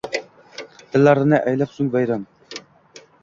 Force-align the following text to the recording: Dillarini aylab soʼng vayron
Dillarini 0.95 1.41
aylab 1.51 1.75
soʼng 1.77 1.91
vayron 1.97 2.25